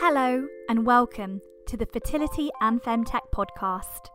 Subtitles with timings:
[0.00, 4.06] Hello, and welcome to the Fertility and Femtech podcast,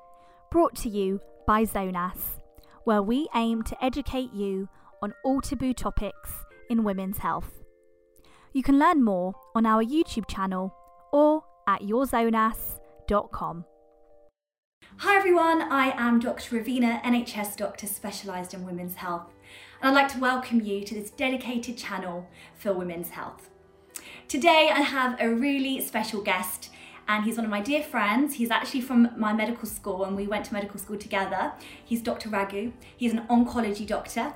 [0.49, 2.39] brought to you by Zonas,
[2.85, 4.69] where we aim to educate you
[5.01, 6.31] on all taboo topics
[6.69, 7.61] in women's health.
[8.53, 10.73] You can learn more on our YouTube channel
[11.11, 13.65] or at yourzonas.com.
[14.97, 16.61] Hi everyone, I am Dr.
[16.61, 19.33] Ravina, NHS doctor specialised in women's health,
[19.81, 23.49] and I'd like to welcome you to this dedicated channel for women's health.
[24.33, 26.71] Today I have a really special guest
[27.07, 28.33] and he's one of my dear friends.
[28.33, 31.51] He's actually from my medical school and we went to medical school together.
[31.85, 32.29] He's Dr.
[32.29, 32.71] Raghu.
[32.97, 34.33] He's an oncology doctor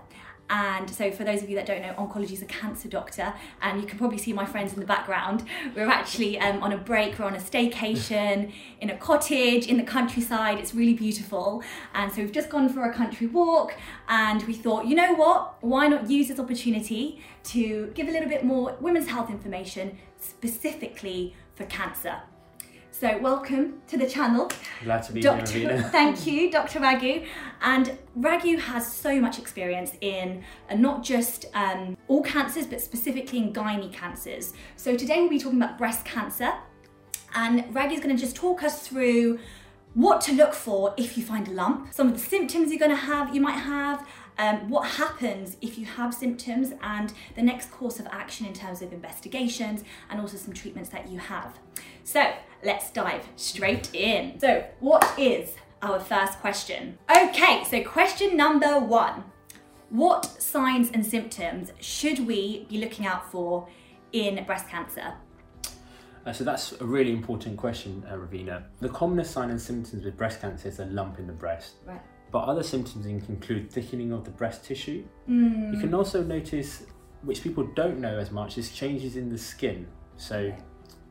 [0.49, 3.81] and so for those of you that don't know, oncology is a cancer doctor, and
[3.81, 5.43] you can probably see my friends in the background.
[5.75, 8.51] We're actually um, on a break, we're on a staycation
[8.81, 10.59] in a cottage in the countryside.
[10.59, 11.63] It's really beautiful.
[11.93, 13.75] And so we've just gone for a country walk,
[14.07, 15.61] and we thought, you know what?
[15.61, 21.35] Why not use this opportunity to give a little bit more women's health information specifically
[21.55, 22.21] for cancer?
[22.99, 24.49] So welcome to the channel.
[24.83, 25.59] Glad to be Dr.
[25.59, 26.79] here, Thank you, Dr.
[26.79, 27.25] Raghu.
[27.61, 33.37] And Raghu has so much experience in uh, not just um, all cancers, but specifically
[33.37, 34.53] in gynae cancers.
[34.77, 36.53] So today we'll be talking about breast cancer.
[37.35, 39.37] And Raghu's going to just talk us through
[39.93, 42.89] what to look for if you find a lump, some of the symptoms you're going
[42.89, 44.07] to have, you might have,
[44.37, 48.81] um, what happens if you have symptoms, and the next course of action in terms
[48.81, 51.57] of investigations and also some treatments that you have.
[52.03, 54.39] So let's dive straight in.
[54.39, 56.97] So, what is our first question?
[57.09, 59.23] Okay, so question number one
[59.89, 63.67] What signs and symptoms should we be looking out for
[64.11, 65.13] in breast cancer?
[66.25, 68.63] Uh, so that's a really important question, uh, Ravina.
[68.81, 71.75] The commonest sign and symptoms with breast cancer is a lump in the breast.
[71.85, 72.01] Right.
[72.31, 75.05] But other symptoms include thickening of the breast tissue.
[75.29, 75.73] Mm.
[75.73, 76.85] You can also notice,
[77.23, 79.87] which people don't know as much, is changes in the skin.
[80.17, 80.53] So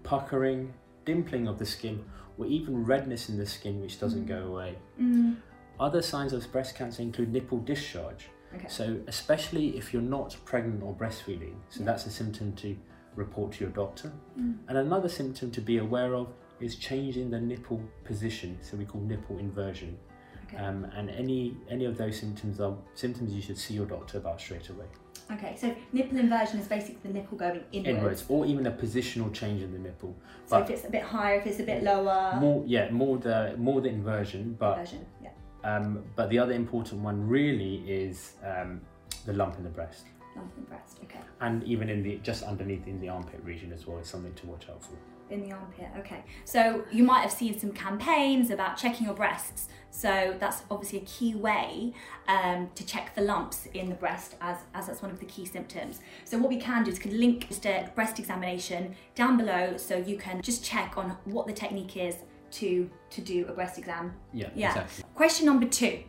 [0.02, 0.74] puckering,
[1.06, 2.04] dimpling of the skin,
[2.38, 4.76] or even redness in the skin which doesn't go away.
[5.00, 5.36] Mm.
[5.80, 8.28] Other signs of breast cancer include nipple discharge.
[8.54, 8.68] Okay.
[8.68, 11.86] So especially if you're not pregnant or breastfeeding, so Yeah.
[11.86, 12.76] that's a symptom to
[13.14, 14.12] report to your doctor.
[14.38, 14.58] Mm.
[14.68, 16.28] And another symptom to be aware of
[16.60, 19.98] is change in the nipple position, so we call nipple inversion.
[20.46, 20.56] Okay.
[20.62, 24.40] Um, and any any of those symptoms are symptoms you should see your doctor about
[24.40, 24.86] straight away.
[25.32, 27.98] okay, so nipple inversion is basically the nipple going inwards.
[27.98, 30.14] Inwards, or even a positional change in the nipple.
[30.46, 32.36] So But if it's a bit higher, if it's a bit lower.
[32.38, 35.04] more, yeah, more the more the inversion, but inversion.
[35.22, 35.30] Yeah.
[35.64, 38.80] um, but the other important one really is um,
[39.24, 40.04] the lump in the breast,
[40.36, 40.98] Lump in the breast.
[41.04, 41.18] Okay.
[41.40, 43.98] and even in the just underneath in the armpit region as well.
[43.98, 44.94] It's something to watch out for.
[45.28, 46.22] In the armpit, okay.
[46.44, 49.68] So you might have seen some campaigns about checking your breasts.
[49.90, 51.94] So that's obviously a key way
[52.28, 55.46] um, to check for lumps in the breast, as, as that's one of the key
[55.46, 56.00] symptoms.
[56.24, 59.96] So what we can do is can link just a breast examination down below, so
[59.96, 62.16] you can just check on what the technique is
[62.52, 64.14] to to do a breast exam.
[64.32, 64.68] Yeah, Yeah.
[64.68, 65.04] exactly.
[65.14, 66.00] Question number two.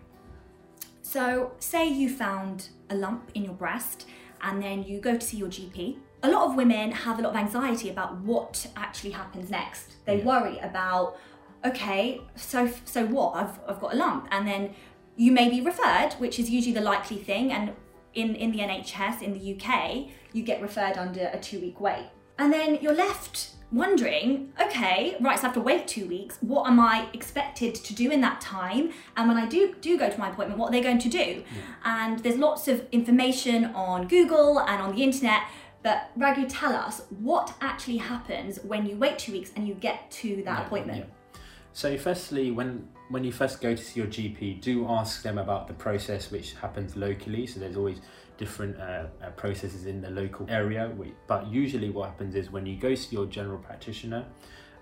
[1.02, 4.06] So, say you found a lump in your breast
[4.42, 5.98] and then you go to see your GP.
[6.24, 10.04] A lot of women have a lot of anxiety about what actually happens next.
[10.06, 10.26] They Yeah.
[10.26, 11.18] worry about,
[11.66, 13.36] okay, so so what?
[13.36, 14.28] I've, I've got a lump.
[14.32, 14.74] And then
[15.16, 17.52] you may be referred, which is usually the likely thing.
[17.52, 17.74] And
[18.14, 22.08] in, in the NHS in the UK, you get referred under a two week wait.
[22.40, 26.38] And then you're left wondering, okay, right, so I have to wait two weeks.
[26.42, 28.92] What am I expected to do in that time?
[29.18, 31.44] And when I do do go to my appointment, what are they going to do?
[31.84, 35.42] And there's lots of information on Google and on the internet.
[35.84, 40.10] But Raghu, tell us what actually happens when you wait two weeks and you get
[40.12, 41.00] to that Yeah, appointment.
[41.00, 41.40] yeah.
[41.74, 45.68] So, firstly, when when you first go to see your GP, do ask them about
[45.68, 47.46] the process which happens locally.
[47.48, 48.02] So, there's always
[48.38, 50.92] different uh, uh, processes in the local area.
[51.28, 54.26] But usually, what happens is when you go see your general practitioner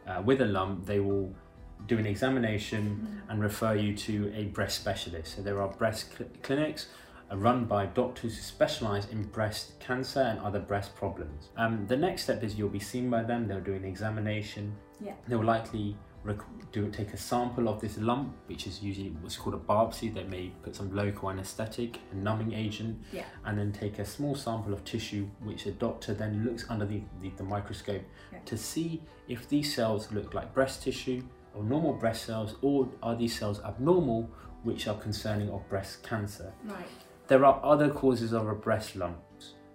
[0.07, 1.33] uh, with a lump, they will
[1.87, 5.35] do an examination and refer you to a breast specialist.
[5.35, 6.87] So, there are breast cl- clinics
[7.31, 11.49] are run by doctors who specialize in breast cancer and other breast problems.
[11.57, 15.13] Um, the next step is you'll be seen by them, they'll do an examination, Yeah.
[15.27, 15.97] they will likely
[16.71, 20.11] do take a sample of this lump, which is usually what's called a biopsy.
[20.11, 23.25] They may put some local anesthetic, a numbing agent, Yeah.
[23.45, 27.01] and then take a small sample of tissue, which a doctor then looks under the,
[27.21, 28.01] the, the microscope
[28.33, 28.39] Yeah.
[28.45, 31.21] to see if these cells look like breast tissue
[31.53, 34.29] or normal breast cells, or are these cells abnormal,
[34.63, 36.51] which are concerning of breast cancer.
[36.65, 36.87] Right.
[37.27, 39.17] There are other causes of a breast lump.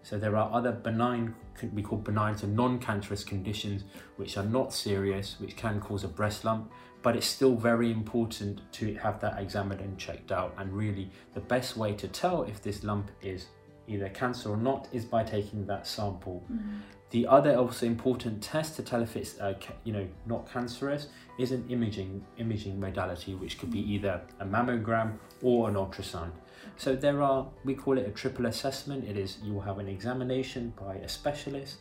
[0.02, 1.35] So there are other benign,
[1.75, 3.85] we call benign, so non-cancerous conditions,
[4.17, 6.70] which are not serious, which can cause a breast lump.
[7.02, 10.55] But it's still very important to have that examined and checked out.
[10.58, 13.47] And really, the best way to tell if this lump is
[13.88, 16.42] either cancer or not is by taking that sample.
[17.10, 21.08] The other also important test to tell if it's uh, ca- you know not cancerous
[21.38, 26.30] is an imaging imaging modality, which could be either a mammogram or an ultrasound.
[26.76, 29.04] So there are we call it a triple assessment.
[29.08, 31.78] It is you will have an examination by a specialist,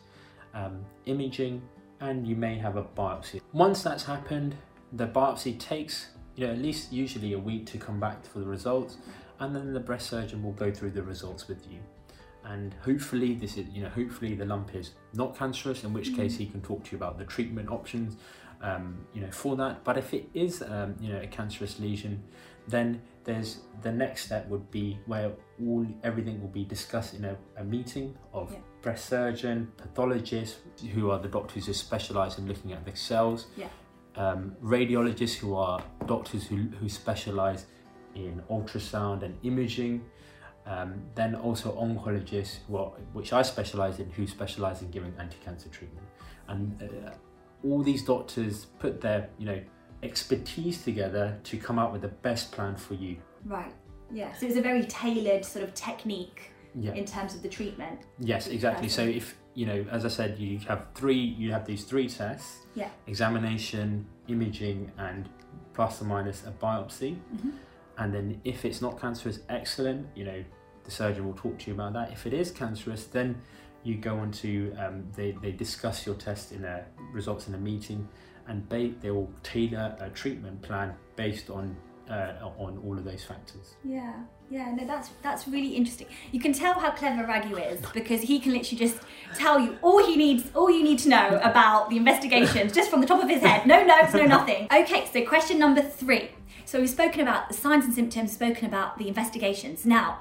[0.52, 1.62] um, imaging,
[2.00, 3.40] and you may have a biopsy.
[3.52, 4.56] Once that's happened,
[4.92, 8.46] the biopsy takes you know at least usually a week to come back for the
[8.46, 8.96] results,
[9.40, 11.78] and then the breast surgeon will go through the results with you
[12.44, 16.36] and hopefully this is you know hopefully the lump is not cancerous in which case
[16.36, 18.16] he can talk to you about the treatment options
[18.62, 22.22] um, you know for that but if it is um, you know a cancerous lesion
[22.68, 25.32] then there's the next step would be where
[25.66, 28.58] all everything will be discussed in a, a meeting of Yeah.
[28.82, 30.56] breast surgeon pathologists
[30.94, 33.68] who are the doctors who specialize in looking at the cells Yeah.
[34.16, 37.66] um, radiologists who are doctors who, who specialize
[38.14, 40.02] in ultrasound and imaging
[40.66, 46.06] um, then also oncologists, are, which I specialise in, who specialise in giving anti-cancer treatment,
[46.48, 47.10] and uh,
[47.66, 49.60] all these doctors put their you know
[50.02, 53.16] expertise together to come out with the best plan for you.
[53.44, 53.72] Right.
[54.12, 54.32] Yeah.
[54.36, 56.92] So it's a very tailored sort of technique Yeah.
[56.94, 58.00] in terms of the treatment.
[58.18, 58.88] yes, exactly.
[58.88, 61.16] So if you know, as I said, you have three.
[61.18, 62.90] You have these three tests: Yeah.
[63.06, 65.28] examination, imaging, and
[65.74, 67.16] plus or minus a biopsy.
[67.34, 67.52] Mhm.
[68.00, 70.08] And then if it's not cancerous, excellent.
[70.16, 70.44] You know,
[70.84, 72.10] the surgeon will talk to you about that.
[72.10, 73.40] If it is cancerous, then
[73.84, 77.58] you go on to um, they, they discuss your test in a results in a
[77.58, 78.08] meeting,
[78.48, 81.76] and ba- they will tailor a treatment plan based on
[82.10, 83.74] uh, on all of those factors.
[83.84, 84.14] Yeah,
[84.50, 86.06] yeah, no, that's that's really interesting.
[86.32, 88.98] You can tell how clever Raghu is because he can literally just
[89.36, 93.02] tell you all he needs, all you need to know about the investigations just from
[93.02, 93.66] the top of his head.
[93.66, 94.68] No notes, no nothing.
[94.72, 96.30] Okay, so question number three.
[96.70, 99.84] So we've spoken about the signs and symptoms, spoken about the investigations.
[99.84, 100.20] Now,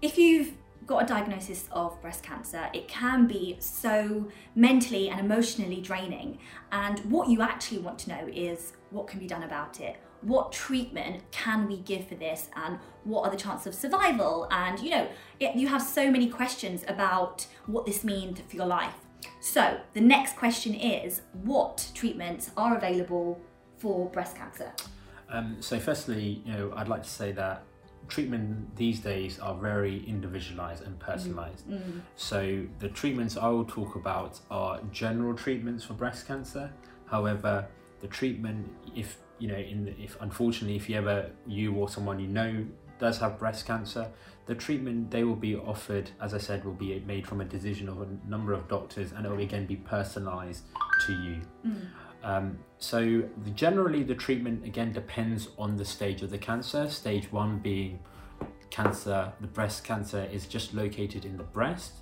[0.00, 0.54] if you've
[0.86, 6.38] got a diagnosis of breast cancer, it can be so mentally and emotionally draining.
[6.72, 9.98] And what you actually want to know is what can be done about it.
[10.22, 14.48] What treatment can we give for this, and what are the chances of survival?
[14.50, 15.06] And you know,
[15.38, 18.94] it, you have so many questions about what this means for your life.
[19.40, 23.38] So, the next question is what treatments are available
[23.76, 24.72] for breast cancer?
[25.30, 27.62] Um, so, firstly, you know, I'd like to say that
[28.08, 31.68] treatment these days are very individualized and personalized.
[31.68, 31.90] Mm-hmm.
[31.90, 31.98] Mm-hmm.
[32.16, 36.70] So, the treatments I will talk about are general treatments for breast cancer.
[37.06, 37.66] However,
[38.00, 42.20] the treatment, if you know, in the, if unfortunately, if you ever you or someone
[42.20, 42.64] you know
[42.98, 44.06] does have breast cancer,
[44.46, 47.88] the treatment they will be offered, as I said, will be made from a decision
[47.88, 50.64] of a number of doctors, and it will again be personalized
[51.06, 51.40] to you.
[51.66, 51.86] Mm-hmm.
[52.22, 56.88] Um, so the, generally, the treatment again depends on the stage of the cancer.
[56.88, 58.00] Stage one being
[58.70, 61.92] cancer, the breast cancer is just located in the breast,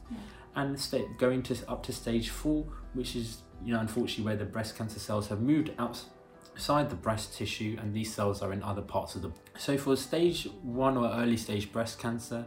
[0.54, 4.44] and sta- going to up to stage four, which is you know unfortunately where the
[4.44, 8.82] breast cancer cells have moved outside the breast tissue, and these cells are in other
[8.82, 9.32] parts of the.
[9.56, 12.46] So for stage one or early stage breast cancer.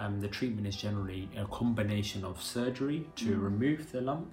[0.00, 4.32] Um, the treatment is generally a combination of surgery to remove the lump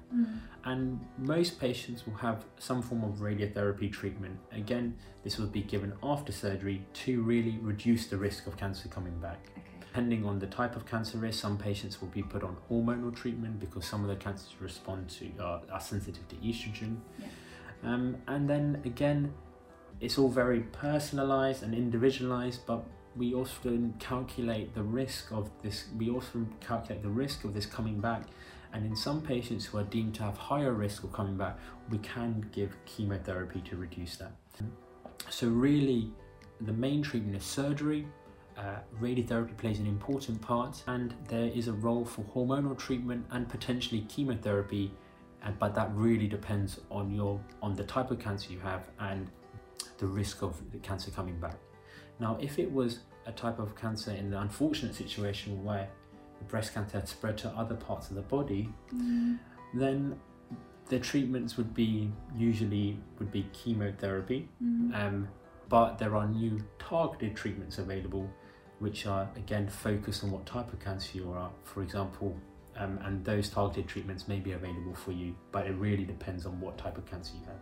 [0.63, 4.39] and most patients will have some form of radiotherapy treatment.
[4.53, 9.17] Again, this will be given after surgery to really reduce the risk of cancer coming
[9.19, 9.39] back.
[9.57, 9.61] Okay.
[9.79, 13.59] Depending on the type of cancer is, some patients will be put on hormonal treatment
[13.59, 16.97] because some of the cancers respond to uh, are sensitive to estrogen.
[17.19, 17.27] Yeah.
[17.83, 19.33] Um, and then again,
[19.99, 22.83] it's all very personalized and individualized, but
[23.17, 25.85] we often calculate the risk of this.
[25.97, 28.23] We often calculate the risk of this coming back,
[28.73, 31.57] and in some patients who are deemed to have higher risk of coming back,
[31.89, 34.31] we can give chemotherapy to reduce that.
[35.29, 36.11] So really,
[36.61, 38.07] the main treatment is surgery.
[38.57, 43.47] Uh, radiotherapy plays an important part, and there is a role for hormonal treatment and
[43.47, 44.91] potentially chemotherapy.
[45.43, 49.29] And but that really depends on your on the type of cancer you have and
[49.99, 51.57] the risk of the cancer coming back.
[52.19, 55.87] Now, if it was a type of cancer in the unfortunate situation where
[56.39, 58.69] the breast cancer had spread to other parts of the body,
[59.73, 60.19] then
[60.89, 64.47] the treatments would be usually would be chemotherapy.
[64.95, 65.27] Um,
[65.69, 68.29] but there are new targeted treatments available,
[68.79, 71.49] which are again focused on what type of cancer you are.
[71.65, 72.35] For example,
[72.77, 76.59] um, and those targeted treatments may be available for you, but it really depends on
[76.61, 77.59] what type of cancer you have.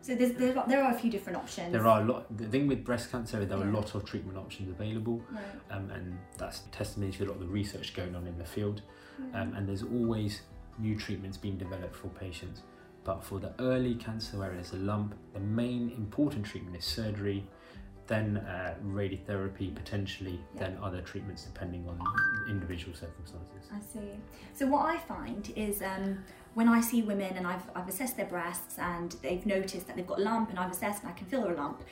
[0.00, 1.72] So there's, there, are, there are a few different options.
[1.72, 2.36] There are a lot.
[2.36, 3.70] The thing with breast cancer, there are Yeah.
[3.72, 5.42] a lot of treatment options available, Right.
[5.76, 8.82] um, and that's testimony to a lot of the research going on in the field.
[9.34, 10.42] Um, and there's always
[10.78, 12.62] new treatments being developed for patients.
[13.04, 17.44] But for the early cancer where there's a lump, the main important treatment is surgery.
[18.08, 20.60] Then uh, radiotherapy potentially, Yeah.
[20.62, 22.00] then other treatments depending on
[22.48, 23.68] individual circumstances.
[23.72, 24.10] I see.
[24.54, 26.24] So what I find is um,
[26.54, 30.06] when I see women and I've, I've assessed their breasts and they've noticed that they've
[30.06, 31.82] got a lump and I've assessed and I can feel a lump,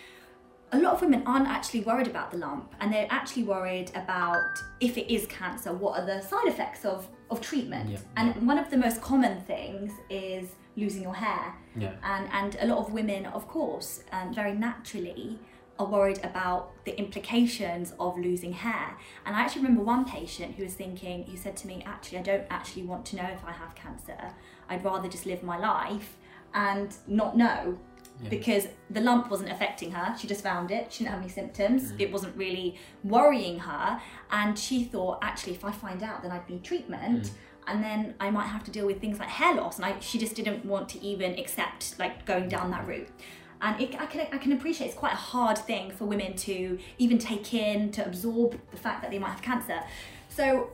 [0.73, 4.43] a lot of women aren't actually worried about the lump and they're actually worried about
[4.81, 7.91] if it is cancer, what are the side effects of, of treatment.
[7.91, 7.99] Yeah.
[8.17, 11.55] And one of the most common things is losing your hair.
[11.77, 11.93] Yeah.
[12.03, 15.39] And, and a lot of women, of course, um, very naturally
[15.79, 18.97] are worried about the implications of losing hair.
[19.25, 22.23] And I actually remember one patient who was thinking, who said to me, actually, I
[22.23, 24.17] don't actually want to know if I have cancer.
[24.69, 26.17] I'd rather just live my life
[26.55, 27.79] and not know
[28.23, 28.31] Yeah.
[28.31, 30.17] because the lump wasn't affecting her.
[30.19, 30.91] She just found it.
[30.93, 31.93] She didn't have any symptoms.
[31.93, 32.01] Mm.
[32.01, 34.01] It wasn't really worrying her.
[34.31, 37.25] And she thought, actually, if I find out, then I'd need treatment.
[37.25, 37.31] Mm.
[37.69, 39.77] And then I might have to deal with things like hair loss.
[39.77, 43.09] And I, she just didn't want to even accept like going down that route.
[43.61, 46.79] And it, I, can, I can appreciate it's quite a hard thing for women to
[46.99, 49.81] even take in, to absorb the fact that they might have cancer.
[50.29, 50.71] So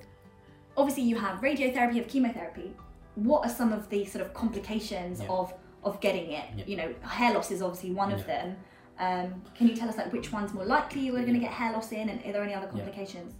[0.77, 2.75] obviously you have radiotherapy, you have chemotherapy.
[3.15, 5.29] What are some of the sort of complications Yeah.
[5.29, 5.53] of
[5.85, 6.45] of getting it?
[6.57, 6.65] Yeah.
[6.67, 8.57] You know, hair loss is obviously one of them.
[8.99, 11.51] Um, can you tell us like which one's more likely you are going to get
[11.51, 12.83] hair loss in, and are there any other Yeah.
[12.85, 13.35] complications?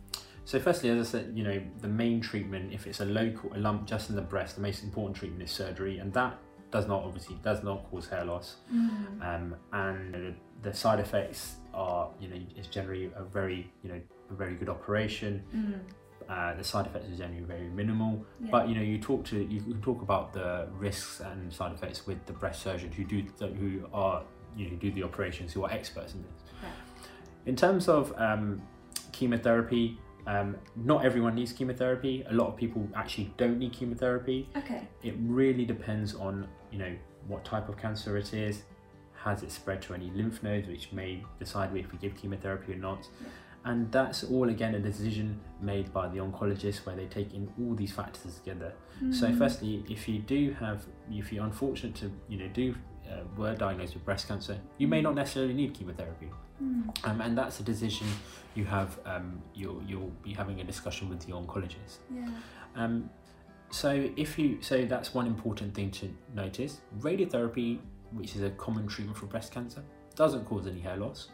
[0.45, 3.59] So firstly, as I said, you know, the main treatment, if it's a local, a
[3.59, 6.37] lump just in the breast, the most important treatment is surgery, and that
[6.73, 8.57] does not obviously does not cause hair loss.
[9.23, 14.01] Um, and the, the side effects are, you know, it's generally a very, you know,
[14.31, 15.43] a very good operation.
[15.55, 15.81] Mm.
[16.29, 18.25] Uh, the side effects are generally very minimal.
[18.41, 18.49] Yeah.
[18.51, 22.07] But you know, you talk to you can talk about the risks and side effects
[22.07, 24.23] with the breast surgeons who do who are
[24.57, 26.33] you know do the operations who are experts in this.
[26.63, 26.73] Right.
[27.47, 28.63] In terms of um,
[29.11, 32.25] chemotherapy, um, not everyone needs chemotherapy.
[32.29, 34.49] A lot of people actually don't need chemotherapy.
[34.57, 34.87] Okay.
[35.03, 36.93] It really depends on you know
[37.29, 38.63] what type of cancer it is.
[39.15, 42.77] Has it spread to any lymph nodes, which may decide if we give chemotherapy or
[42.77, 43.07] not.
[43.65, 47.75] And that's all again a decision made by the oncologist where they take in all
[47.77, 48.73] these factors together.
[49.13, 49.39] So, Mm.
[49.39, 52.75] firstly, if you do have, if you're unfortunate to, you know, do
[53.13, 56.31] uh, were diagnosed with breast cancer, you may not necessarily need chemotherapy,
[56.63, 57.09] Mm.
[57.09, 58.07] um, and that's a decision
[58.55, 58.99] you have.
[59.05, 61.99] Um, you'll you'll be having a discussion with your oncologist.
[62.15, 62.29] Yeah.
[62.77, 63.11] Um,
[63.71, 66.81] so if you so that's one important thing to notice.
[67.01, 67.79] Radiotherapy,
[68.13, 69.83] which is a common treatment for breast cancer,
[70.15, 71.29] doesn't cause any hair loss.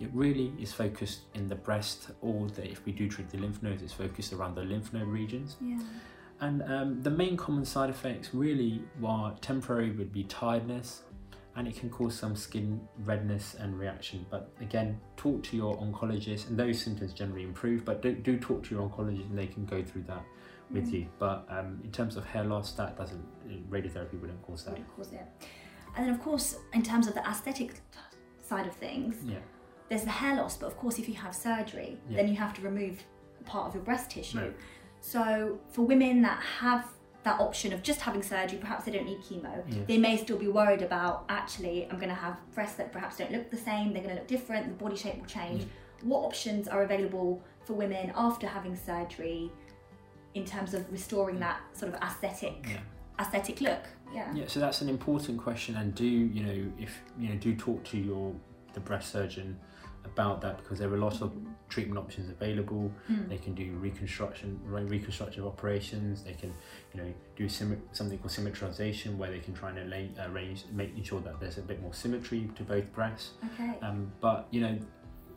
[0.00, 3.62] It really is focused in the breast, or the, if we do treat the lymph
[3.62, 5.56] nodes, it's focused around the lymph node regions.
[5.60, 5.78] Yeah.
[6.40, 11.02] And um, the main common side effects really are temporary would be tiredness,
[11.56, 14.24] and it can cause some skin redness and reaction.
[14.30, 17.84] But again, talk to your oncologist, and those symptoms generally improve.
[17.84, 20.24] But do, do talk to your oncologist, and they can go through that
[20.70, 20.92] with Mm.
[20.92, 21.06] you.
[21.18, 23.22] But um, in terms of hair loss, that doesn't
[23.70, 24.70] radiotherapy wouldn't cause that.
[24.70, 25.26] Wouldn't cause it.
[25.96, 27.74] And then of course, in terms of the aesthetic
[28.40, 29.38] side of things, Yeah,
[29.90, 32.16] there's the hair loss, but of course, if you have surgery, Yeah.
[32.16, 33.04] then you have to remove
[33.44, 34.38] part of your breast tissue.
[34.38, 34.54] No.
[35.00, 36.86] So, for women that have
[37.24, 39.82] that option of just having surgery, perhaps they don't need chemo, Yeah.
[39.86, 43.30] they may still be worried about actually, I'm going to have breasts that perhaps don't
[43.30, 45.66] look the same, they're going to look different, the body shape will change.
[46.02, 49.52] What options are available for women after having surgery
[50.34, 52.78] in terms of restoring that sort of aesthetic yeah.
[53.20, 53.84] aesthetic look?
[54.12, 54.34] Yeah.
[54.34, 57.82] Yeah, so that's an important question, and do you know if you know do talk
[57.84, 58.34] to your
[58.74, 59.58] the breast surgeon
[60.04, 61.32] about that because there are a lot of
[61.68, 62.92] treatment options available.
[63.10, 63.28] Mm.
[63.28, 66.22] They can do reconstruction, re- reconstructive operations.
[66.22, 66.52] They can,
[66.92, 71.20] you know, do something called symmetrization, where they can try and arra- arrange, making sure
[71.20, 73.30] that there's a bit more symmetry to both breasts.
[73.54, 73.78] Okay.
[73.82, 74.78] Um, but you know,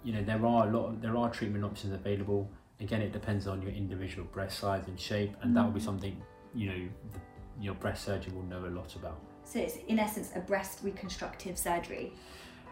[0.04, 0.90] you know, there are a lot.
[0.90, 2.50] Of, there are treatment options available.
[2.82, 5.86] Again, it depends on your individual breast size and shape, and that will be Mm.
[5.86, 6.22] something
[6.54, 7.20] you know the,
[7.64, 9.20] your breast surgeon will know a lot about.
[9.44, 12.12] So it's in essence a breast reconstructive surgery.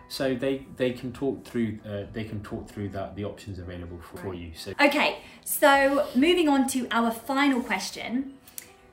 [0.09, 3.99] So they they can talk through uh, they can talk through that the options available
[3.99, 4.51] for, for you.
[4.55, 8.33] So Okay, so moving on to our final question.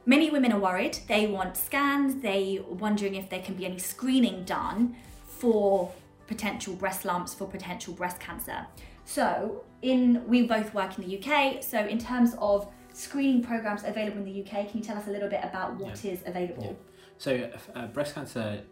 [0.07, 0.99] Many women are worried.
[1.09, 2.23] They want scans.
[2.23, 5.93] They wondering if there can be any screening done for
[6.27, 8.67] potential breast lumps, for potential breast cancer.
[9.05, 11.63] So, in we both work in the UK.
[11.63, 15.11] So, in terms of screening programs available in the UK, can you tell us a
[15.11, 16.77] little bit about what is available?
[17.19, 18.63] so uh, breast cancer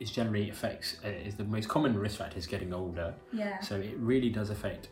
[0.00, 3.14] is generally affects uh, is the most common risk factor is getting older.
[3.32, 3.60] Yeah.
[3.60, 4.88] So it really does affect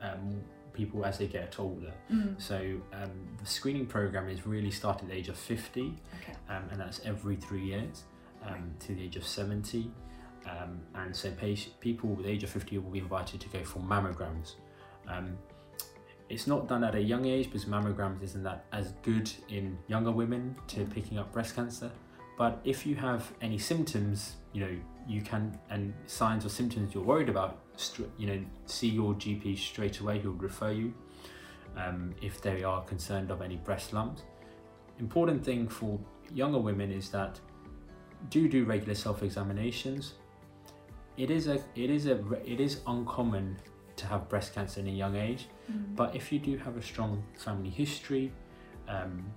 [0.00, 0.40] um,
[0.72, 1.92] people as they get older.
[2.12, 2.40] Mm.
[2.40, 2.56] So
[2.92, 5.80] um, the screening program is really started at the age of 50,
[6.22, 6.32] Okay.
[6.48, 8.04] um, and that's every three years
[8.46, 9.90] um, to the age of 70.
[10.46, 13.62] Um, and so patient, people with the age of 50 will be invited to go
[13.64, 14.54] for mammograms.
[15.06, 15.36] Um,
[16.28, 20.12] it's not done at a young age because mammograms isn't that as good in younger
[20.12, 21.90] women to picking up breast cancer.
[22.40, 24.74] But if you have any symptoms, you know,
[25.06, 27.58] you can and signs or symptoms you're worried about,
[28.16, 30.20] you know, see your GP straight away.
[30.20, 30.94] He'll refer you
[31.76, 34.22] um, if they are concerned of any breast lumps.
[35.00, 36.00] Important thing for
[36.32, 37.38] younger women is that
[38.30, 40.14] do do regular self-examinations.
[41.18, 43.58] It is a it is a it is uncommon
[43.96, 45.94] to have breast cancer in a young age, mm.
[45.94, 48.32] but if you do have a strong family history,
[48.88, 49.30] um,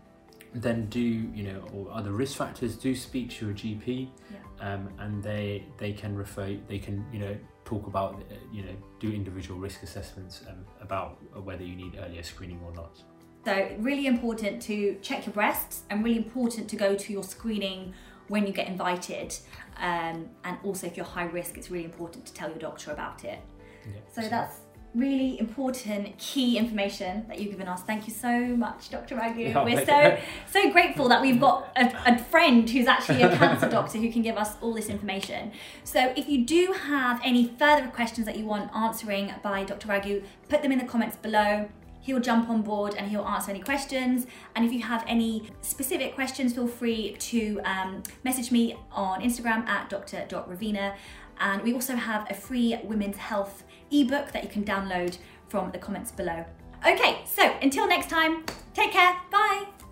[0.54, 4.74] then do you know or other risk factors do speak to your GP, yeah.
[4.74, 8.76] um, and they they can refer they can you know talk about uh, you know
[9.00, 13.02] do individual risk assessments um, about whether you need earlier screening or not.
[13.46, 17.94] So really important to check your breasts and really important to go to your screening
[18.30, 19.36] when you get invited.
[19.78, 23.26] Um, and also if you're high risk, it's really important to tell your doctor about
[23.26, 23.40] it.
[23.86, 24.60] Yeah, so, so that's
[24.96, 27.82] really important key information that you've given us.
[27.82, 29.16] Thank you so much, Dr.
[29.16, 29.42] Raghu.
[29.42, 30.18] Yeah, We're so
[30.52, 34.22] so grateful that we've got a, a, friend who's actually a cancer doctor who can
[34.22, 35.52] give us all this information.
[35.84, 39.88] So if you do have any further questions that you want answering by Dr.
[39.88, 41.70] Raghu, put them in the comments below.
[42.02, 44.28] He'll jump on board and he'll answer any questions.
[44.56, 49.66] And if you have any specific questions, feel free to um, message me on Instagram
[49.68, 50.96] at dr.ravina.
[51.40, 55.78] And we also have a free women's health ebook that you can download from the
[55.78, 56.46] comments below.
[56.86, 59.83] Okay, so until next time, take care, bye.